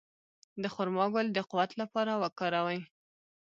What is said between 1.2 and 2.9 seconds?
د قوت لپاره وکاروئ